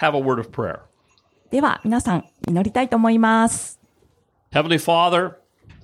[0.00, 0.80] Have a word of prayer.
[1.50, 3.78] では、皆さん、祈りたいと思います。
[4.50, 5.34] Heavenly Father,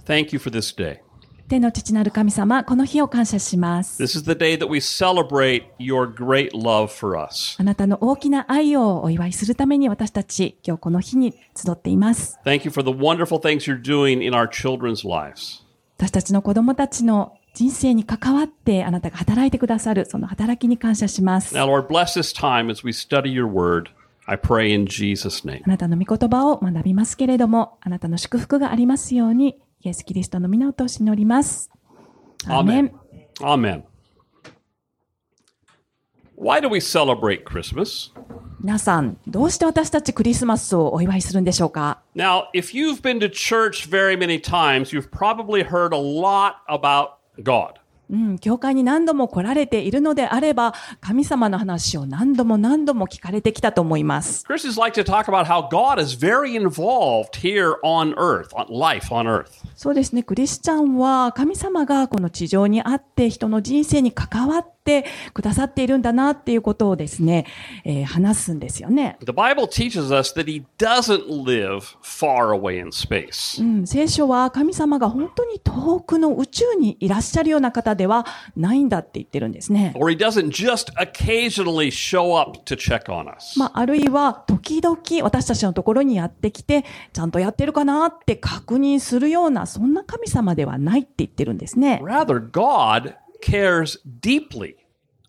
[0.06, 1.00] thank you for this day.
[1.48, 4.02] 天の父なる神様、この日を感謝します。
[4.02, 7.56] This is the day that we celebrate your great love for us.
[7.60, 12.40] あなたの大きな愛をお祝いするために私たち、今日この日に集っています。
[12.46, 15.62] Thank you for the wonderful things you're doing in our children's lives.
[15.98, 21.58] 私たちの子供たちの人生に関わってあなたが働いてくださる、その働きに感謝します。
[21.58, 23.90] あ Now, Lord, bless this time as we study your word.
[24.28, 25.62] I pray in Jesus' name.
[25.66, 31.70] なたの御言葉を学びますけれども、あなたの祝福がありますように、イエス・キリストの皆を通し祈ります。
[32.46, 32.92] アーメン
[33.40, 33.82] Amen.
[33.82, 33.82] Amen.
[36.36, 38.12] Why do we celebrate Christmas?
[38.60, 46.56] 皆さん、どうして私たちクリスマスをお祝いするんでしょうか Now, if you've been to church very many times, you've probably heard a lot
[46.68, 47.74] about God.
[48.10, 54.44] うん、教会に何度も来られているのであれば、神様の話を何度も何度も聞かれてきたと思います。
[54.48, 59.24] Christians like to talk about how God is very involved here on earth, on life on
[59.24, 59.46] earth.
[59.74, 65.04] そうですね、クリスチャンは神様がこの地上にあって人の人生に関わって
[65.34, 67.46] くださっているんだなっていうことをですね、
[67.84, 69.18] えー話すんですよね。
[69.20, 73.62] The Bible teaches us that He doesn't live far away in space.
[73.62, 79.92] うん、聖書は神様が本当に遠くの宇宙にいらっしゃるような方ではないんだって言ってるんですね。
[79.96, 83.58] Or He doesn't just occasionally show up to check on us.
[83.58, 92.00] まあ、あるいは時々私たちのところにやってきて、ちゃんとやってるかなって確認するような、そんな神様ではないって言ってるんですね。
[92.02, 94.76] Rather, God cares deeply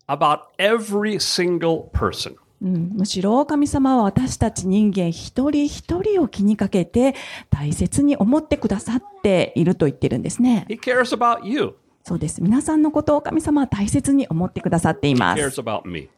[0.06, 2.36] about every single person.
[2.60, 7.14] うん、むしろ神様は私たち人間一人一人を気にかけて
[7.50, 10.66] 大切に思ってくださっていると言ってるんですね。
[10.68, 11.74] He cares about you.
[12.08, 12.42] そうです。
[12.42, 15.38] 皆さんのことを神様は大切に思ってくださっています。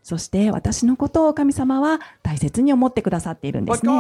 [0.05, 3.91] そして私のことを神様は大切に思ってくださっているんですね。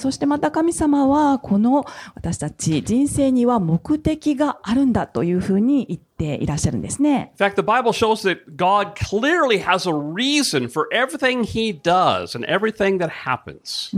[0.00, 1.84] そしてまた神様はこの
[2.16, 7.33] 私たち人生には目的があるんだというふうに言っていらっしゃるんですね。
[7.39, 12.35] In fact, the Bible shows that God clearly has a reason for everything He does
[12.35, 13.95] and everything that happens.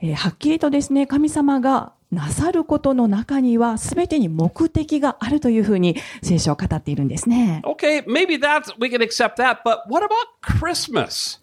[0.00, 7.62] えーはっきりとですね、神様がなさることの中には全てに目的があるというふうに聖書を語っているんですね。
[7.64, 10.10] Okay, maybe that's we can accept that, but what about
[10.42, 11.38] Christmas?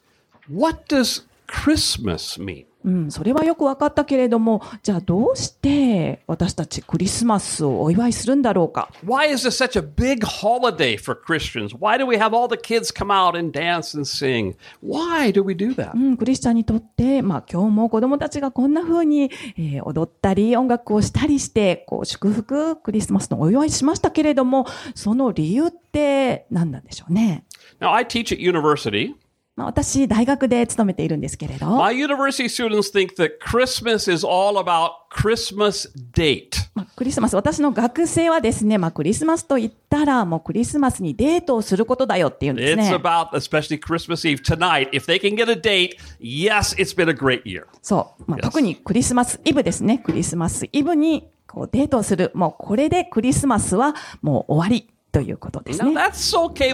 [0.50, 2.66] What does Christmas mean?
[2.85, 11.77] うん、それはよく分かったけれども、じゃあどうして私たちクリスマスをお祝いするんだろうか？Why is this such a big holiday for Christians?
[11.77, 14.57] Why do we have all the kids come out and dance and sing?
[14.83, 15.93] Why do we do that?
[15.95, 27.45] うん、クリスチャンにとって、まあ今日も子供たちがこんな風に、えー踊ったり音楽をしたりして、こう祝福クリスマスのお祝いしましたけれども、その理由って何なんでしょうね
[27.81, 29.15] ？Now, I teach at university.
[29.55, 36.53] まあ、私、大学で勤めているんですけれど、My university students think that Christmas is all about Christmas date.
[36.75, 42.95] まあ、クリスマス、私の学生はですね、まあクリスマスと言ったらもうクリスマスにデートをすることだよっていうんです It's ね。
[42.97, 44.89] about, especially Christmas Eve tonight.
[44.91, 47.67] If they can get a date, yes, it's been a great year.
[47.83, 48.25] そう。
[48.27, 48.43] まあ、Yes.
[48.45, 49.99] 特にクリスマスイブですね。
[49.99, 52.31] クリスマスイブにこうデートをする。
[52.33, 55.91] もうこれでクリスマスはもう終わりということですね。
[55.91, 56.73] okay,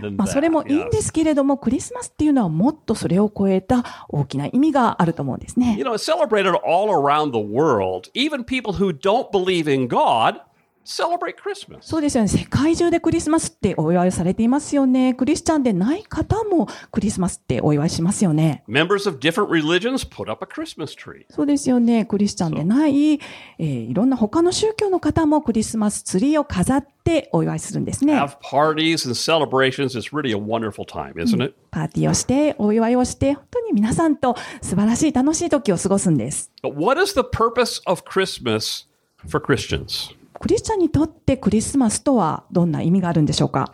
[0.00, 0.30] than まあ、that.
[0.30, 5.84] それもいいんで.すけれども、クリスマスっていうのはもっとそれを超えた大きな意味があると思うんですね You。
[5.84, 8.10] know, it's celebrated all around the world.
[8.14, 10.40] Even people who don't believe in God
[10.84, 11.78] celebrate Christmas.
[11.82, 12.28] そうですよね。
[12.28, 15.14] 世界中でクリスマスってお祝いされていますよね。
[15.14, 18.64] クリスチャンでない方もクリスマスってお祝いしますよね。
[18.68, 21.24] Members of different religions put up a Christmas tree.
[21.30, 22.04] そうですよね。
[22.04, 28.14] クリスチャンでない、えーいろんな他の宗教の方もクリスマスツリーを飾ってお祝いするんですね。
[28.14, 29.96] Have parties and celebrations.
[29.98, 31.54] It's really a wonderful time, isn't it?
[31.70, 36.50] パーティーをして、お祝いをして、本当に皆さんと素晴らしい楽しい時を過ごすんです。
[36.62, 38.86] But what is the purpose of Christmas
[39.28, 40.14] for Christians?
[40.42, 43.72] クリスチャンにとってクリスマスとはどんな意味があるんでしょうか？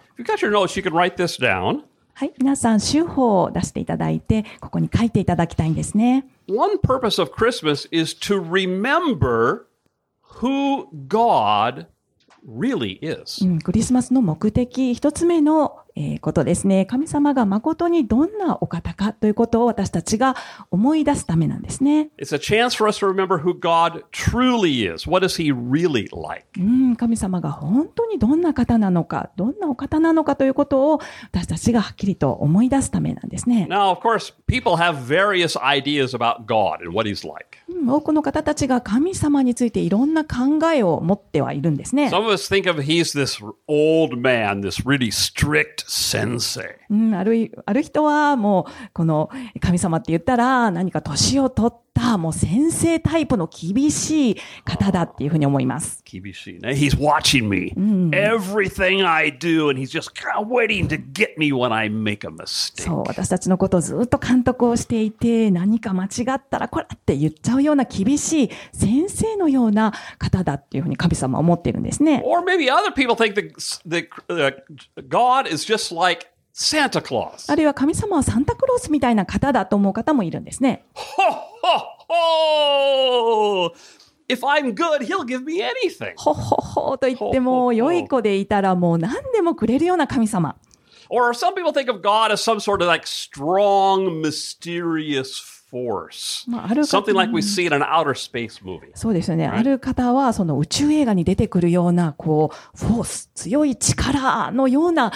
[2.12, 6.26] はい、皆さん、手法を出していただいて、ここに書いていただきたいんですね。
[13.64, 16.86] クリスマスの目的、一つ目のえーことですね。
[16.86, 20.36] 神様が誠にどんなお方かということを私たちが
[20.70, 22.10] 思い出すためなんですね。
[22.18, 25.10] It's a chance for us to remember who God truly is.
[25.10, 26.46] What is He really like?
[26.56, 31.00] うん、神様が本当にどんな方なのか、どんなお方なのかということを
[31.32, 33.66] 私たちがはっきりと思い出すためなんですね。
[33.68, 37.58] Now, of course, people have various ideas about God and what He's like.
[37.68, 42.08] うん多くの方たちが神様についていろんな考えを持ってはいるんですね。
[42.08, 46.78] Some of us think of He's this old man, this really strict 先生。
[46.90, 56.02] うん、あるある人はもうこの神様って言ったら何か年を取ってたもう先生タイプの厳しい方だっていうふうに思います。
[56.04, 56.60] Kibishi.
[56.60, 57.72] Now, He's watching me,
[58.12, 60.12] everything I do, and He's just
[60.48, 62.84] waiting to get me when I make a mistake.
[62.84, 72.22] そう、私たちのことをずっと監督をしていて何か間違ったらこれって言っちゃうような厳しい先生のような方だっていうふうに神様は思っているんですね。
[72.24, 73.52] Or maybe other people think that,
[73.88, 74.52] that uh,
[75.08, 76.28] God is just like
[76.60, 77.48] Santa Claus.
[77.50, 80.84] あるいは神様はサンタクロースみたいな方だと思う方もいるんですね。
[80.94, 81.22] Ho,
[81.62, 83.72] ho, ho!
[84.28, 86.14] If I'm good, He'll give me anything.
[86.16, 90.56] ほほほと言っても良い子でいたらもう何でもくれるような神様。
[91.10, 95.40] Or some people think of God as some sort of like strong, mysterious
[95.70, 96.50] force.
[96.50, 98.90] まあ、ある方 Something like we see in an outer space movie.
[98.94, 99.46] そうですよね。
[99.46, 105.12] ある方は、その宇宙映画に出てくるような、こう、フォース、強い力のような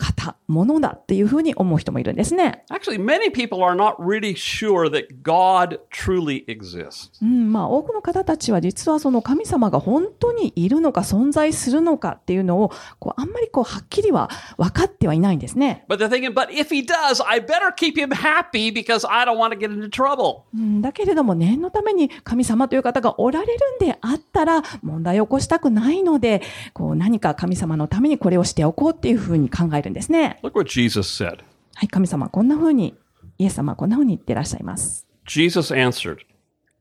[0.00, 2.64] 方、ものだっていうふうに思う人もいるんですね。
[2.70, 7.22] Actually, many people are not really sure that God truly exists.
[7.22, 15.84] うん、まあ、多くの方たちは実はその神様が本当にいるのか存在するのかっていうのを、こう、あんまりこう、はっきりは分かってはいないんですね。
[15.88, 19.52] But they're thinking, but if he does, I better keep him happy because I don't want
[19.54, 20.42] to get into trouble.
[20.54, 26.42] うん、だけれども念のために神様という方がおられるんであったら問題を起こしたくないので、
[26.72, 30.39] こう何か神様のためにこれをしておこうっていうふうに考えるんですね。
[30.43, 31.43] Look what Jesus said.
[31.75, 32.95] はい、神様はこんなふうに、
[33.37, 35.05] イエス様はこんなふうに言ってらっしゃいます。
[35.25, 36.19] Jesus answered,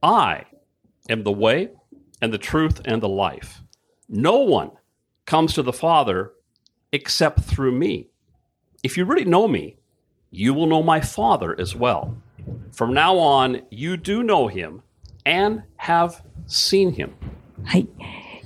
[0.01, 0.47] I
[1.09, 1.71] am the way
[2.21, 3.63] and the truth and the life.
[4.09, 4.71] No one
[5.27, 6.33] comes to the Father
[6.93, 8.09] except through me.
[8.83, 9.77] If you really know me,
[10.31, 12.17] you will know my Father as well.
[12.73, 14.83] From now on, you do know him
[15.25, 17.11] and have seen him.
[17.65, 17.89] はい。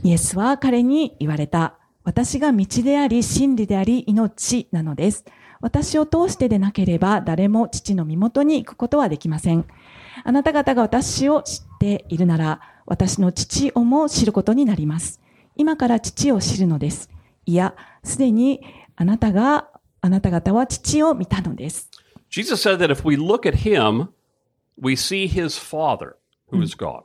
[0.05, 1.79] イエスは彼に言われた。
[2.04, 5.26] 私が道であり、真理であり、命なのです。
[5.62, 9.66] 私を通してでなければ、誰も父の身元に行くことはできません。
[10.24, 15.22] あなた方が私を知っているなら、私の父をも知ることになります。
[15.56, 17.10] 今から父を知るのです。
[17.46, 18.62] いや、すでに
[18.98, 19.70] あなたが、
[20.02, 21.90] あなた方は父を見たのです。
[22.30, 24.10] Jesus said that if we look at him,
[24.78, 26.16] we see his Father,
[26.52, 27.04] who is God.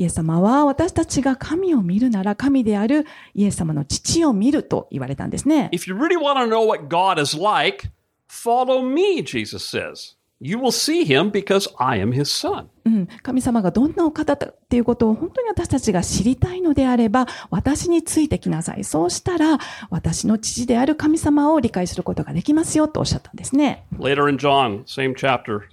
[0.00, 3.04] イエス様は私たちが神を見るなら神である
[3.34, 5.68] イエス様の父を見ると言われたんですね。
[5.74, 7.90] If you really want to know what God is like,
[8.26, 10.16] follow me, Jesus says.
[10.40, 12.68] You will see him because I am his son.
[12.86, 18.84] うん、神様がどんなお方だっていうことを本当に私たちが知りたいのであれば、私についてきなさい。
[18.84, 19.58] そうしたら、
[19.90, 23.84] 私の父である神様を理解することができますよとおっしゃったんですね。
[23.98, 25.68] Later in John, same chapter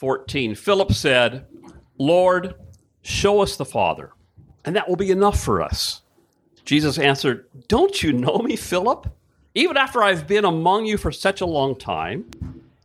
[0.00, 1.42] 14, Philip said,
[1.98, 2.54] Lord,
[3.05, 4.11] show us the Father,
[4.65, 6.01] and that will be enough for us.
[6.65, 9.07] Jesus answered, Don't you know me, Philip?
[9.53, 12.25] Even after I've been among you for such a long time,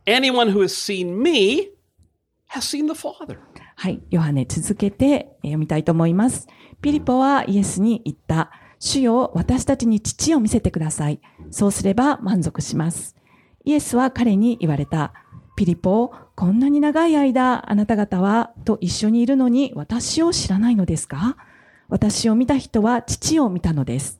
[0.05, 1.69] anyone who has seen me
[2.47, 3.39] has seen the Father.
[3.75, 4.01] はい。
[4.09, 6.47] ヨハネ続けてえー読みたいと思います。
[6.81, 8.51] ピリポはイエスに言った。
[8.79, 11.19] 主よ、私たちに父を見せてください。
[11.51, 13.15] そうすれば満足します。
[13.63, 15.13] イエスは彼に言われた。
[15.55, 21.36] ピリポ、 こんなに長い間あなた方はと一緒にいるのに私を知らないのですか
[21.88, 24.18] 私を見た人は父を見たのです。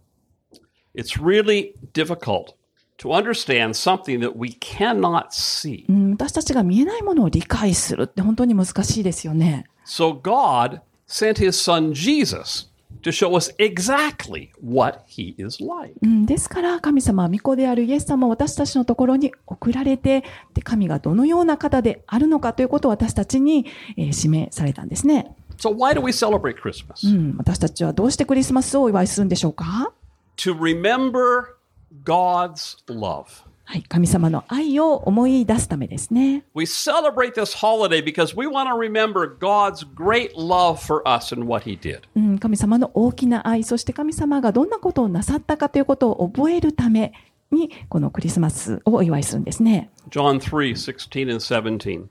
[0.95, 2.55] It's really difficult
[2.99, 5.87] to understand something that we cannot see.
[5.89, 9.65] うん、私たちが見えないものを理解するって本当に難しいですよね。
[9.87, 12.72] So God sent his son Jesus
[13.03, 15.95] to show us exactly what he is like.
[16.03, 27.07] うん、ですから神様は御子であるイエス様を私たちのところに送られてで神がどのような方であるのかということを私たちに、えー示されたんですね、So why do we celebrate Christmas?
[27.09, 29.93] うん、私たちはどうしてクリスマスをお祝いするんでしょうか
[30.39, 31.57] ？To remember
[32.05, 33.27] God's love.
[33.73, 36.45] はい、神様の愛を思い出すためですね。
[36.55, 41.65] We celebrate this holiday because we want to remember God's great love for us and what
[41.65, 42.03] he did.
[42.15, 47.15] うん、神様の大きな愛、そして神様がどんなことをなさったかということを覚えるため
[47.51, 49.89] に、このクリスマスをお祝いするんですね。
[50.11, 52.11] John 3 16 and 17.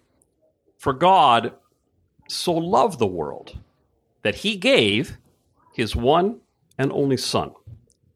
[0.80, 1.54] For God
[2.28, 3.60] so loved the world
[4.24, 5.20] that he gave
[5.78, 6.38] his one
[6.80, 7.52] and only Son,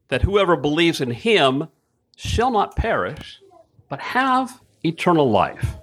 [0.09, 1.67] that whoever believes in him
[2.15, 3.41] shall not perish,
[3.89, 5.77] but have eternal life.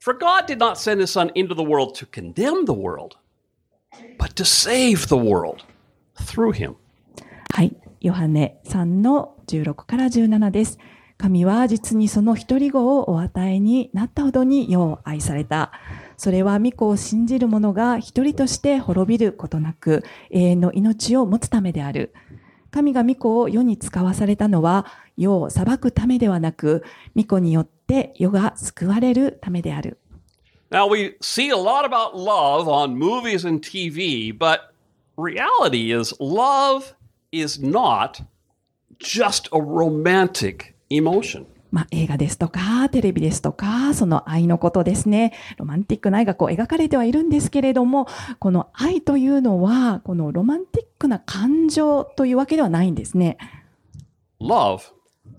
[0.00, 3.16] For God did not send his Son into the world to condemn the world,
[4.18, 5.64] but to save the world
[6.16, 6.74] through him.
[7.54, 7.76] はい。
[8.00, 10.78] ヨハネ3の16から17です。
[11.18, 15.70] 神は実にその一人子をお与えになったほどに世を愛された。
[16.16, 22.12] それは御子を信じる者が一人として滅びることなく永遠の命を持つためである。
[22.72, 24.86] 神が御子を世に使わされたのは
[25.22, 26.84] 世を裁くためではなく、
[27.16, 29.98] 御子によって世が救われるためである。
[30.70, 34.72] Now, we see a lot about love on movies and TV, but
[35.18, 36.94] reality is love
[37.30, 38.22] is not
[38.98, 41.46] just a romantic emotion.
[41.70, 45.32] まあ、映画ですとか、テレビですとか、その愛のことですね。
[45.56, 48.06] ロマンティックな愛がこう描かれてはいるんですけれども、
[48.38, 53.38] この愛というのは、このロマンティックな感情というわけではないんですね。
[54.38, 54.80] Love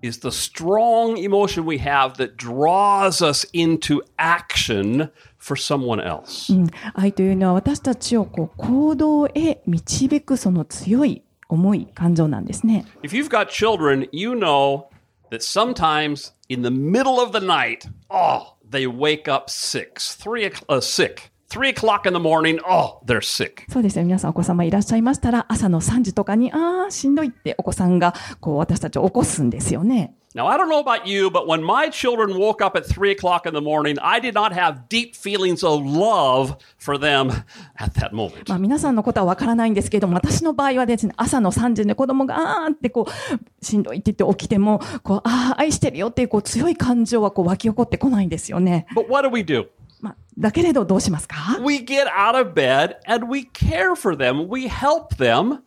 [0.03, 6.53] is the strong emotion we have that draws us into action for someone else.
[6.53, 12.85] うん、愛というのは私たちをこう行動へ導くその強い思い、感情なんですね。
[13.03, 14.87] If you've got children, you know
[15.31, 20.65] that sometimes in the middle of the night, oh, they wake up sick, three o'clock,
[20.69, 22.60] uh, sick, Three o'clock in the morning.
[22.68, 23.72] Oh, they're sick.
[23.72, 24.06] そうですね。
[24.06, 30.16] 皆さんお子様いらっしゃいましたら、朝の3時とかに、ああ、しんどいってお子さんが、こう、私たちを起こすんですよね。
[30.36, 33.54] Now, I don't know about you, but when my children woke up at three o'clock in
[33.54, 37.30] the morning, I did not have deep feelings of love for them
[37.78, 38.50] at that moment.
[38.50, 48.88] まあ皆さんのことはわからないんですけども、私の場合はですね、朝の3時で子供があーってこう、しんどいって言って起きても、こう、ああ、愛してるよっていうこう強い感情はこう湧き起こってこないんですよね。
[48.96, 49.68] But what do we do?
[50.04, 54.50] まあ、だけれどどうしますか We get out of bed and we care for them.
[54.50, 55.62] We help them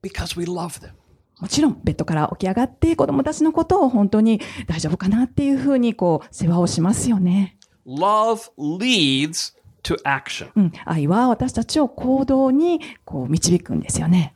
[0.00, 0.92] because we love them.
[1.40, 7.56] もちろん、ベッドから起き上がって子供たちのことを本当に大丈夫かなっていうふうにこう、世話をしますよね。
[7.84, 10.52] Love leads to action.
[10.54, 10.72] うん。
[10.84, 14.32] 愛は私たちを行動にこう導くんですよね。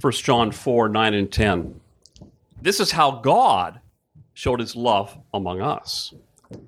[0.00, 1.74] 1 John 4 9 and 10.
[2.60, 3.78] This is how God
[4.34, 6.12] showed his love among us.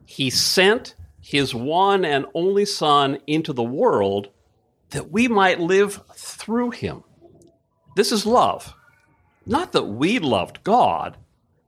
[0.07, 4.30] He sent his one and only Son into the world
[4.92, 7.04] that we might live through him.
[7.96, 8.74] This is love.
[9.46, 11.18] Not that we loved God,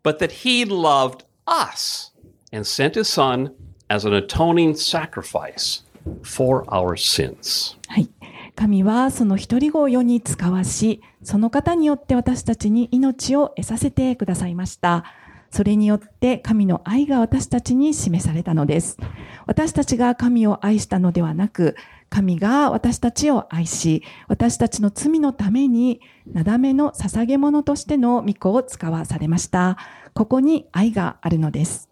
[0.03, 2.11] but that he loved us
[2.51, 3.53] and sent his Son
[3.89, 5.81] as an atoning sacrifice
[6.23, 7.75] for our sins.
[7.87, 8.09] はい。
[8.55, 15.05] 神はその一人子を世に使わし、その方によって私たちに命を得させてくださいました。
[15.54, 18.98] それによって神の愛が私たちに示されたのです。
[19.46, 21.76] 私たちが神を愛したのではなく、
[22.08, 29.78] 神が私たちを愛し、私たちの罪のために、なだめの捧げ物としての御子を使わされました。
[30.12, 31.88] ここに愛があるのです。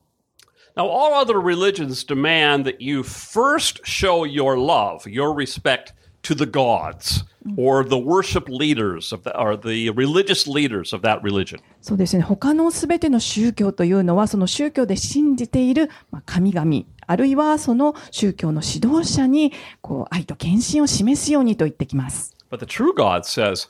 [0.75, 6.45] Now, all other religions demand that you first show your love, your respect to the
[6.45, 7.25] gods
[7.57, 11.61] or the worship leaders of the, or the religious leaders of that religion.
[11.81, 12.23] そうですね。
[12.23, 22.37] 他のすべての宗教というのは、その宗教で信じているまあ神々、あるいはその宗教の指導者に、こう、愛と献身を示すようにと言ってきます。
[22.51, 23.69] But the true God says,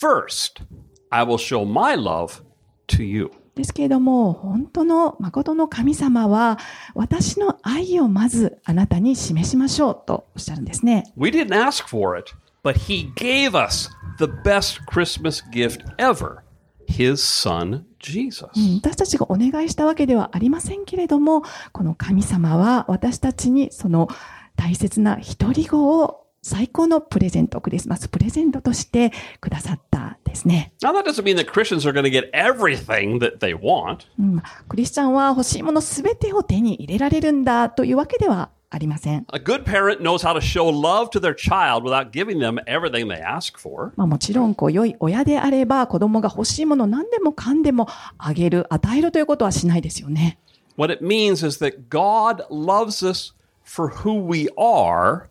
[0.00, 0.62] First,
[1.10, 2.42] I will show my love
[2.88, 3.30] to you.
[3.54, 6.58] ですけれども、本当の誠の神様は、
[6.94, 11.12] 私の愛をまずあなたに示しましょうとおっしゃるんですね。
[11.16, 16.38] We didn't ask for it, but He gave us the best Christmas gift ever
[16.86, 18.48] His Son, Jesus.
[18.56, 21.42] うん私たちがお願いしたわけではありませんけれども、
[21.72, 24.08] この神様は私たちにその
[24.56, 30.72] 大切な一人子を最高のプレゼント、クリスマスプレゼントとしてくださったんですね。
[30.82, 34.06] Now, that doesn't mean that Christians are going to get everything that they want.
[34.18, 39.26] うんクリスチャンは欲しいものすべてを手に入れられるんだというわけではありません。
[39.34, 43.22] A good parent knows how to show love to their child without giving them everything they
[43.22, 43.92] ask for.
[43.96, 50.38] まあ、もちろん、こう、良い親であれば、子供が欲しいもの何でもかんでもあげる、与えるということはしないですよね。
[50.76, 55.26] What it means is that God loves us for who we are,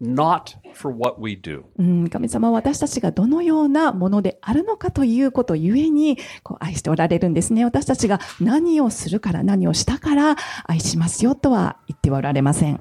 [0.00, 1.64] not for what we do.
[1.78, 7.64] うん、神様は私たちがどのようなものであるのかということゆえに、こう、愛しておられるんですね。
[7.64, 10.36] 私たちが何をするから、何をしたから
[10.66, 12.80] 愛しますよとは言ってはおられません。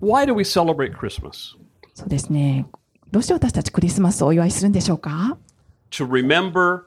[0.00, 1.56] Why do we celebrate Christmas?
[1.94, 2.66] そうですね。
[3.10, 5.36] どうして私たちクリスマスをお祝いするんでしょうか
[5.90, 6.84] ？To remember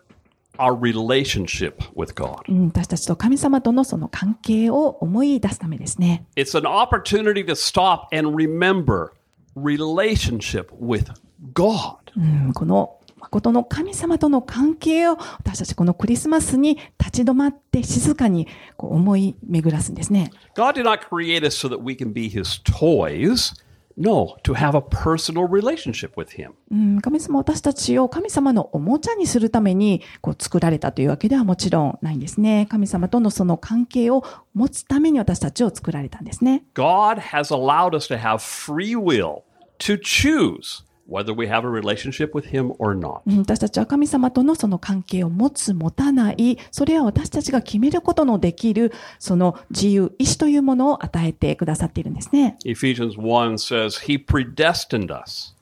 [0.58, 2.40] our relationship with God.
[2.48, 6.26] うん、私たちと神様とのその関係を思い出すためですね。
[6.36, 9.10] It's an opportunity to stop and remember
[9.56, 11.12] relationship with
[11.54, 11.98] God.
[12.16, 20.32] うん、このまあ誠の神様との関係を私たちこのクリスマスに立ち止まって静かにこう思い巡らすんですね。
[20.56, 23.54] God did not create us so that we can be his toys.
[23.96, 26.54] No, to have a personal relationship with him.
[26.72, 32.68] うん、神様は私たちを神様のおもちゃにするためにこう作られたというわけではもちろんないんですね。
[32.70, 34.24] 神様とのその関係を
[34.54, 36.64] 持つために私たちを作られたんですね。
[36.74, 39.44] God has allowed us to have free will
[39.80, 43.22] to choose whether we have a relationship with him or not.
[43.28, 52.58] うん私たちは神様とのその関係を持つ、持たない、それは私たちが決めることのできる、その自由意志というものを与えてくださっているんですね。
[52.66, 55.54] Ephesians 1 says, He predestined us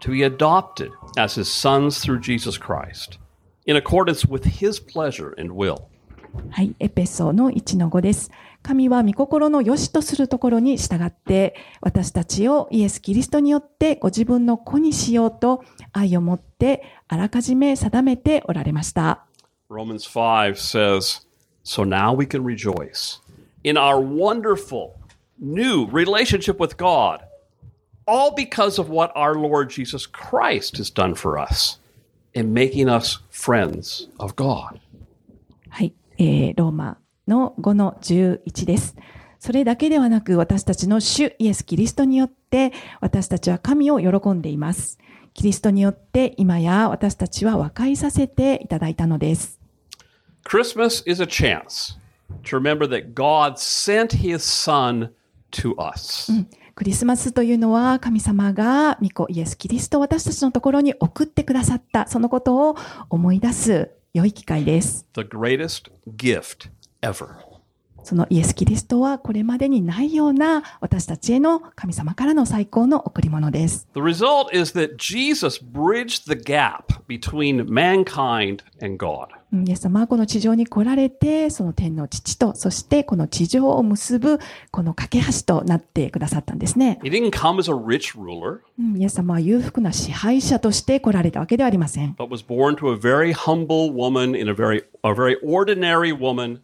[0.00, 3.18] to be adopted as His sons through Jesus Christ,
[3.66, 5.84] in accordance with His pleasure and will.
[6.50, 8.30] はい、エペソの1の5です。
[8.66, 19.24] 神は御心の良しとするところに従って、私たちをイエス・キリストによってご自分の子にしようと愛を持ってあらかじめ定めておられました。
[19.70, 21.24] Romans 5 says,
[21.62, 23.20] So now we can rejoice
[23.62, 24.94] in our wonderful
[25.38, 27.20] new relationship with God,
[28.08, 31.78] all because of what our Lord Jesus Christ has done for us
[32.34, 34.80] in making us friends of God.
[35.68, 38.96] はい、えーローマの5の11です。
[39.38, 44.98] それだけではなく私たちの主イエス・キリストによって私たちは神を喜んでいます。
[45.34, 49.60] キリストによって今や私たちは和解させていただいたのです。
[50.44, 51.98] Christmas is a chance
[52.44, 55.10] to remember that God sent his son
[55.50, 56.32] to us.
[56.74, 62.76] クリスマスというのは神様が御子イエス・キリストを私たちのところに送ってくださったそのことを
[63.08, 65.06] 思い出す良い機会です。
[65.14, 66.70] The greatest gift
[67.02, 67.56] ever.
[68.06, 73.88] そのイエス・キリストはこれまでにないような私たちへの神様からの最高の贈り物です。
[73.94, 79.30] The result is that Jesus bridged the gap between mankind and God.
[79.52, 84.38] うんイエス様はこの地上に来られて、その天の父と、そしてこの地上を結ぶ、
[84.70, 87.00] この架け橋となってくださったんですね。
[87.02, 92.14] He didn't come as a rich ruler, うんイエス様は裕福な支配者として来られたわけではありません。
[92.16, 96.60] but was born to a very humble woman in a very a very ordinary woman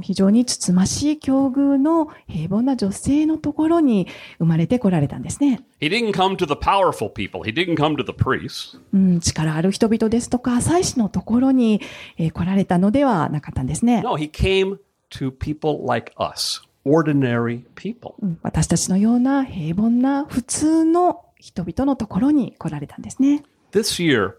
[0.00, 5.60] 非常につつましい境遇の平凡な女性のところに生まれて来られたんですね。
[5.80, 7.42] He didn't come to the powerful people.
[7.42, 8.78] He didn't come to the priests.
[8.92, 11.80] うん、力ある人々ですとか、祭司のところに、
[12.16, 14.02] えー来られたのではなかったんですね。
[14.02, 14.78] No, he came
[15.10, 18.14] to people like us, ordinary people.
[18.22, 23.42] うん私たちのような平凡な普通の人々のところに来られたんですね。
[23.72, 24.34] This year,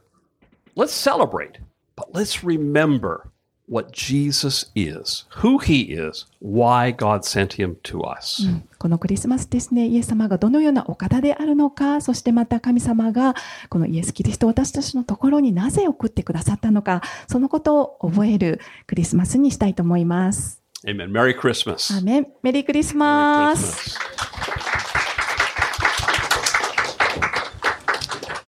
[0.75, 1.59] let's celebrate,
[1.95, 3.21] but let's remember
[3.69, 8.41] what Jesus is, who he is, why God sent him to us.
[8.77, 13.35] このクリスマスですね、イエス様がどのようなお方であるのか、そしてまた神様が
[13.69, 20.61] このイエス・キリストを私たちのところになぜ送ってくださったのか、そのことを覚えるクリスマスにしたいと思います。
[20.85, 21.11] Amen.
[21.11, 21.93] Merry Christmas.
[21.93, 22.27] アーメン。
[22.41, 23.97] メリークリスマス。
[23.99, 24.48] Christmas.